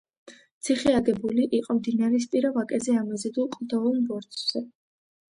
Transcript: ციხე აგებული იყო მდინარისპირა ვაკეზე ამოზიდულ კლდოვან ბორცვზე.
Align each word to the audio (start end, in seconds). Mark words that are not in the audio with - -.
ციხე 0.67 0.93
აგებული 0.99 1.43
იყო 1.57 1.75
მდინარისპირა 1.79 2.51
ვაკეზე 2.55 2.95
ამოზიდულ 3.01 3.51
კლდოვან 3.57 4.01
ბორცვზე. 4.09 4.63